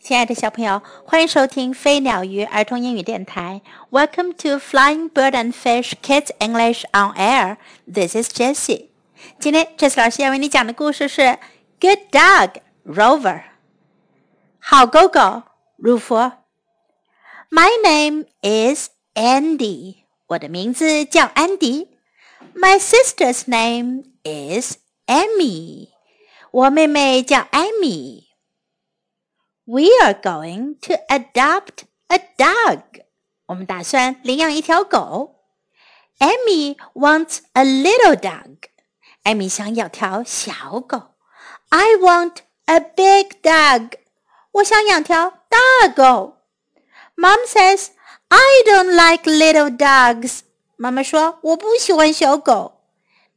[0.00, 3.60] 亲爱的小朋友，欢迎收听飞鸟鱼儿童英语电台。
[3.90, 7.56] Welcome to Flying Bird and Fish Kids English on Air.
[7.92, 8.90] This is Jessie.
[9.40, 11.22] 今天 Jessie 老师要为你讲的故事是
[11.80, 13.22] 《Good Dog Rover》。
[14.60, 15.42] 好狗狗，
[15.76, 16.32] 如佛。
[17.50, 19.96] My name is Andy.
[20.28, 21.88] 我的名字叫安迪。
[22.54, 24.76] My sister's name is
[25.06, 25.88] Amy.
[26.52, 28.25] 我妹妹叫艾米。
[29.65, 32.81] we are going to adopt a dog.
[33.47, 35.35] 我们打算领养一条狗。
[36.19, 38.57] Amy wants a little dog.
[39.23, 41.15] 艾米想要条小狗。
[41.69, 43.93] I want a big dog.
[44.51, 46.37] 我想养条大狗。
[47.15, 47.89] Mom says
[48.29, 50.41] I don't like little dogs.
[50.75, 52.81] 妈妈说我不喜欢小狗。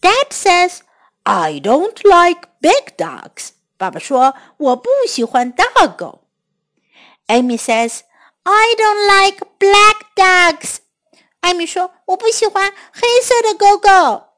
[0.00, 0.78] Dad says
[1.24, 3.50] I don't like big dogs.
[3.80, 6.22] 爸爸说：“我不喜欢大狗。”
[7.28, 8.00] Amy says,
[8.44, 10.76] "I don't like black dogs."
[11.40, 14.28] 艾米说：“我不喜欢黑色的狗狗。”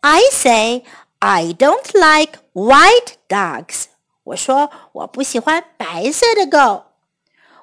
[0.00, 0.84] I say,
[1.20, 3.84] "I don't like white dogs."
[4.24, 6.86] 我说：“我不喜欢白色的狗。”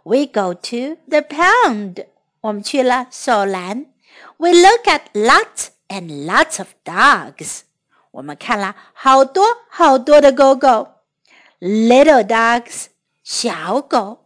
[0.04, 2.06] We go to the pound.
[2.42, 3.86] 我们去了手篮。
[4.38, 7.62] We look at lots and lots of dogs.
[8.12, 10.88] 我们看了好多好多的狗狗。
[11.60, 12.88] little dogs
[13.24, 14.26] 小狗，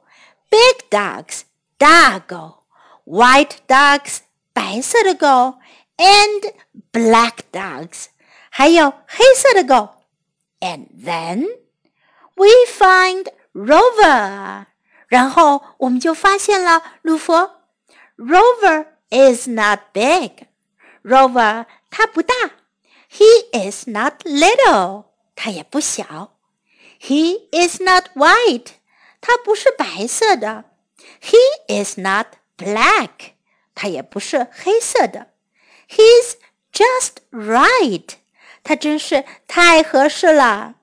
[0.50, 1.42] big dogs
[1.78, 2.64] 大狗，
[3.06, 4.20] white dogs
[4.54, 5.60] 白色的狗，
[5.98, 6.54] and
[6.92, 8.06] black dogs
[8.50, 9.96] 还有黑色的狗。
[10.62, 11.46] And then
[12.36, 14.66] we find Rover，
[15.08, 17.62] 然后我们就发现了鲁佛。
[18.18, 20.48] Rover is not big.
[21.04, 22.34] Rover 他不大。
[23.12, 26.32] He is not little，他也不小。
[27.00, 28.74] he is not white.
[29.22, 30.66] 他不是白色的。
[31.22, 33.34] He is not black.
[33.74, 35.28] 他也不是黑色的。
[35.90, 36.36] He's
[36.72, 38.16] just right.
[38.64, 40.76] 他真是太合适了。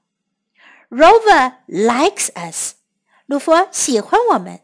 [0.91, 2.75] Rover likes us.
[3.27, 4.60] 鲁佛喜欢我们。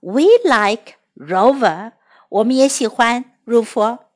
[0.00, 1.92] We like Rover.
[2.28, 4.10] 我们也喜欢鲁佛。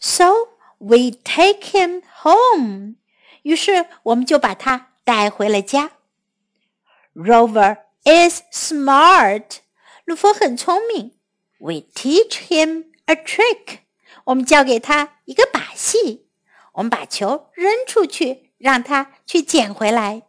[0.00, 0.32] So
[0.78, 2.94] we take him home.
[3.42, 5.92] 于是我们就把他带回了家。
[7.14, 9.58] Rover is smart.
[10.04, 11.18] 鲁佛很聪明。
[11.58, 13.80] We teach him a trick.
[14.24, 16.28] 我们教给他一个把戏。
[16.74, 20.22] 我们把球扔出去，让他去捡回来。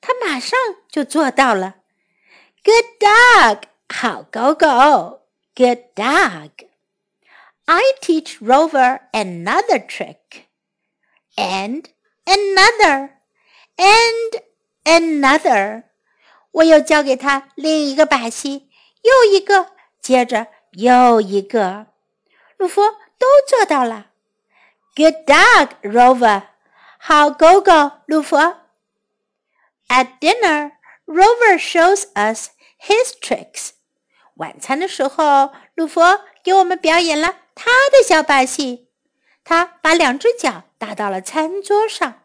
[0.00, 0.58] 他马上
[0.88, 1.76] 就做到了。
[2.62, 5.26] Good dog，好狗狗。
[5.56, 6.50] Good dog.
[7.64, 10.44] I teach Rover another trick.
[11.34, 11.84] And
[12.24, 13.10] another.
[13.76, 14.42] And
[14.84, 15.84] another.
[16.53, 18.69] 我又教给他另一个把戏，
[19.01, 19.71] 又一个，
[20.01, 21.87] 接着又一个，
[22.57, 24.07] 鲁佛都做到了。
[24.95, 26.43] Good dog, Rover，
[26.97, 28.57] 好狗狗，鲁佛。
[29.87, 30.73] At dinner,
[31.05, 32.49] Rover shows us
[32.79, 33.71] his tricks。
[34.35, 38.89] 晚餐的时候，鲁佛给我们表演了他的小把戏。
[39.43, 42.21] 他把两只脚搭到了餐桌上。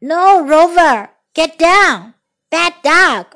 [0.00, 2.12] No, Rover, get down.
[2.48, 3.26] Bad dog！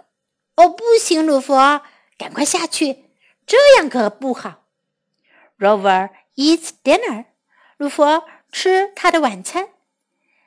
[0.57, 1.83] 哦，不行，鲁佛，
[2.17, 3.11] 赶快下去，
[3.47, 4.67] 这样可不好。
[5.59, 7.27] Rover eats dinner，
[7.77, 9.69] 鲁佛吃他的晚餐。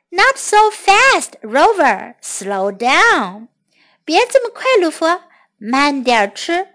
[0.09, 2.15] Not so fast, Rover.
[2.21, 3.47] Slow down.
[4.05, 5.23] 别这么快，鲁佛，
[5.57, 6.67] 慢点吃。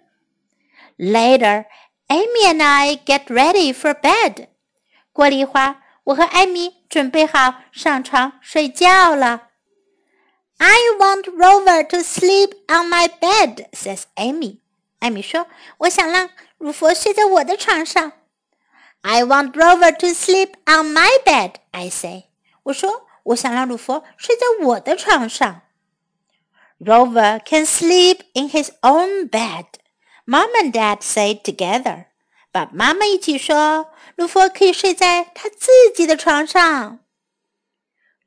[0.97, 1.67] Later,
[2.09, 4.49] Amy and I get ready for bed.
[5.13, 9.48] 过了一会儿，我和艾米准备好上床睡觉了。
[10.59, 14.59] I want Rover to sleep on my bed," says Amy.
[14.99, 15.47] 艾米说
[15.79, 18.13] ：“我想让鲁弗睡在我的床上。”
[19.03, 22.25] I want Rover to sleep on my bed," I say.
[22.65, 25.63] 我说：“我想让鲁弗睡在我的床上。”
[26.81, 29.67] Rover can sleep in his own bed.
[30.27, 32.07] Mom and Dad say together.
[32.53, 36.99] But 爸爸妈妈一起说：“鲁弗可以睡在他自己的床上。”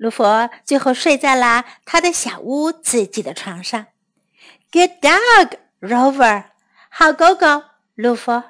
[0.01, 3.86] 鲁佛最后睡在了他的小屋自己的床上。
[4.71, 6.45] Good dog, Rover，
[6.89, 8.44] 好狗狗，鲁佛。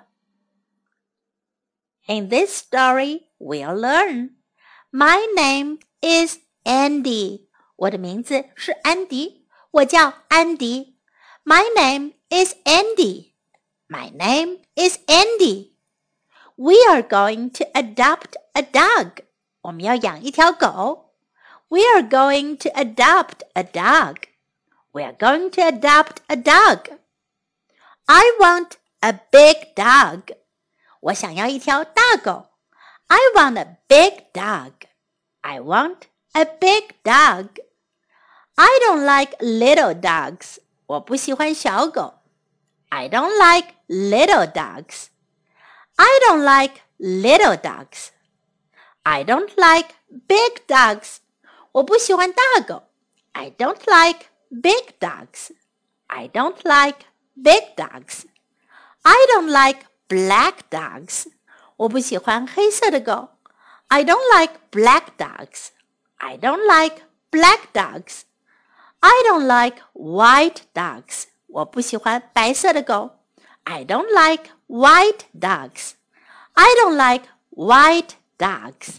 [2.07, 4.36] In this story, we'll learn.
[4.92, 7.48] My name is Andy.
[7.75, 10.98] 我的名字是安迪，我叫安迪。
[11.44, 13.33] My name is Andy.
[13.89, 15.74] My name is Andy.
[16.56, 19.25] We are going to adopt a dog.
[19.63, 21.11] 我们要养一条狗。
[21.70, 24.26] we are going to adopt a dog.
[24.93, 26.88] We are going to adopt a dog.
[28.08, 30.37] I want a big dog.
[31.00, 32.46] 我想要一条大狗。
[33.08, 34.73] I want a big dog.
[35.43, 37.49] I want a big dog.
[38.55, 40.58] I don't like little dogs.
[40.87, 42.14] 我不喜欢小狗。
[42.88, 45.08] I don't like little dogs.
[45.96, 48.11] I don't like little dogs.
[49.02, 49.94] I don't like
[50.26, 51.20] big dogs.
[51.73, 52.84] 我不喜欢大狗。
[53.32, 55.50] I don't like big dogs.
[56.06, 58.25] I don't like big dogs.
[59.02, 61.26] I don't like black dogs.
[61.76, 63.31] 我不喜欢黑色的狗。
[63.88, 65.69] I don't like black dogs.
[66.17, 68.23] I don't like black dogs.
[69.00, 71.25] I don't like white dogs.
[71.49, 73.19] 我不喜欢白色的狗。
[73.64, 75.93] I don't like white dogs.
[76.55, 78.96] I don't like white dogs.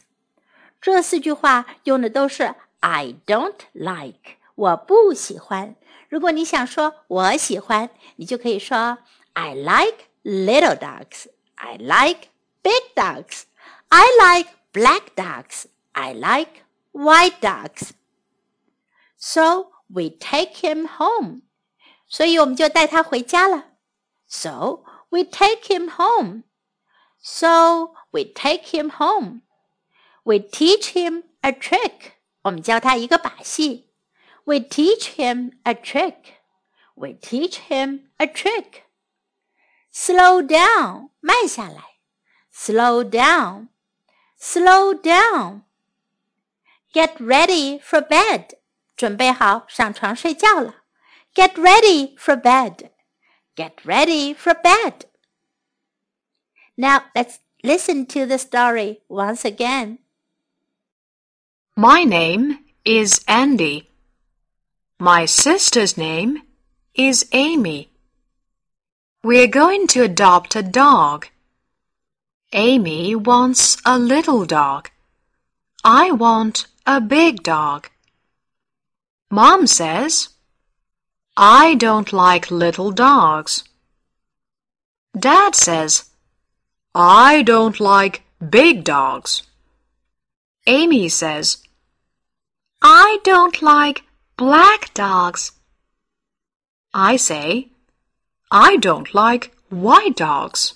[0.80, 5.76] 这四句话用的都是 I don't like，我不喜欢。
[6.10, 9.00] 如果你想说我喜欢，你就可以说
[9.34, 11.28] I like little dogs.
[11.56, 12.30] I like
[12.62, 13.44] big dogs.
[13.90, 15.66] I like black dogs.
[15.94, 17.92] I like white dogs.
[19.18, 21.42] So we take him home.
[22.08, 23.66] 所以我们就带他回家了。
[24.28, 26.44] So we take him home.
[27.20, 29.42] So we take him home.
[30.24, 32.14] We teach him a trick.
[32.44, 33.90] 我们教他一个把戏。
[34.46, 36.38] We teach him a trick.
[36.96, 38.84] We teach him a trick.
[39.94, 41.10] Slow down.
[41.20, 41.84] 慢下来。
[42.54, 43.68] Slow down.
[44.40, 45.64] Slow down.
[46.94, 48.58] Get ready for bed.
[48.96, 50.76] 准备好上床睡觉了。
[51.36, 52.90] Get ready for bed.
[53.56, 55.06] Get ready for bed.
[56.76, 60.00] Now let's listen to the story once again.
[61.77, 63.89] My name is Andy.
[64.99, 66.43] My sister's name
[66.95, 67.89] is Amy.
[69.25, 71.29] We're going to adopt a dog.
[72.53, 74.91] Amy wants a little dog.
[75.83, 77.89] I want a big dog.
[79.31, 80.29] Mom says,
[81.39, 83.65] I don't like little dogs.
[85.19, 86.11] Dad says,
[86.95, 89.45] I don't like big dogs.
[90.67, 91.59] Amy says,
[92.81, 94.05] I don't like
[94.37, 95.53] black dogs.
[96.95, 97.69] I say,
[98.51, 100.75] I don't like white dogs.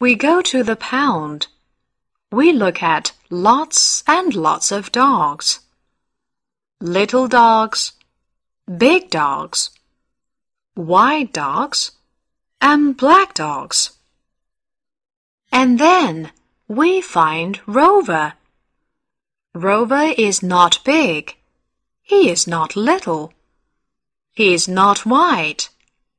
[0.00, 1.48] We go to the pound.
[2.30, 5.60] We look at lots and lots of dogs.
[6.80, 7.92] Little dogs,
[8.78, 9.70] big dogs,
[10.74, 11.92] white dogs,
[12.60, 13.90] and black dogs.
[15.50, 16.30] And then
[16.68, 18.32] we find Rover.
[19.54, 21.36] Rover is not big.
[22.02, 23.34] He is not little.
[24.32, 25.68] He is not white.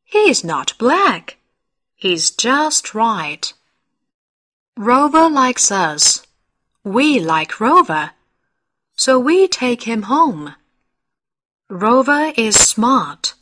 [0.04, 1.38] He is not black.
[1.96, 3.52] He's just right.
[4.78, 6.28] Rover likes us.
[6.84, 8.12] We like Rover.
[8.96, 10.54] So we take him home.
[11.70, 13.34] Rover is smart.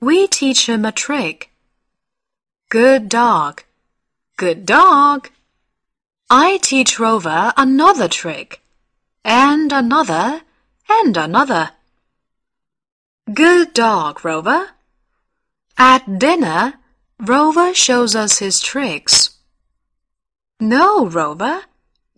[0.00, 1.50] We teach him a trick.
[2.68, 3.62] Good dog.
[4.36, 5.30] Good dog.
[6.28, 8.60] I teach Rover another trick.
[9.24, 10.42] And another
[10.88, 11.70] and another.
[13.32, 14.70] Good dog, Rover.
[15.78, 16.74] At dinner,
[17.18, 19.30] Rover shows us his tricks.
[20.60, 21.62] No, Rover.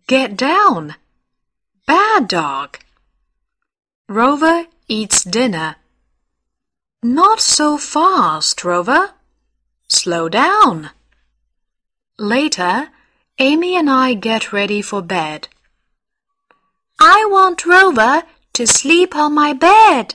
[0.09, 0.97] Get down.
[1.87, 2.79] Bad dog.
[4.09, 5.77] Rover eats dinner.
[7.03, 9.11] Not so fast, Rover.
[9.89, 10.91] Slow down.
[12.19, 12.89] Later,
[13.39, 15.49] Amy and I get ready for bed.
[16.99, 18.23] I want Rover
[18.55, 20.15] to sleep on my bed,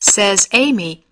[0.00, 1.04] says Amy.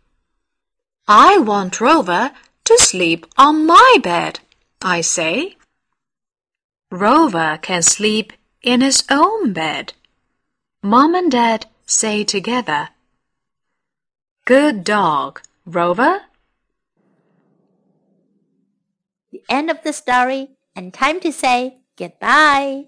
[1.08, 2.32] I want Rover
[2.64, 4.40] to sleep on my bed,
[4.80, 5.56] I say.
[6.90, 9.92] Rover can sleep in his own bed.
[10.82, 12.90] Mom and Dad say together.
[14.44, 16.20] Good dog, Rover.
[19.32, 22.86] The end of the story and time to say goodbye.